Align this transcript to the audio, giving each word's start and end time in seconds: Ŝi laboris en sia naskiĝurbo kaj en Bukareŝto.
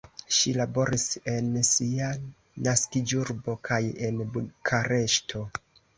Ŝi 0.35 0.51
laboris 0.59 1.03
en 1.33 1.51
sia 1.67 2.07
naskiĝurbo 2.69 3.55
kaj 3.69 3.81
en 4.09 4.19
Bukareŝto. 4.37 5.45